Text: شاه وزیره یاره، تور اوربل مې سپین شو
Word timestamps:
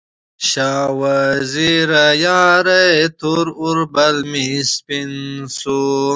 شاه 0.49 0.89
وزیره 1.01 2.05
یاره، 2.25 2.85
تور 3.19 3.45
اوربل 3.61 4.15
مې 4.31 4.47
سپین 4.73 5.11
شو 5.57 5.81